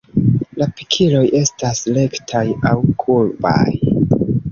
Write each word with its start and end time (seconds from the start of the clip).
La 0.61 0.67
pikiloj 0.77 1.19
estas 1.39 1.81
rektaj 1.97 2.41
aŭ 2.71 2.73
kurbaj. 3.05 3.77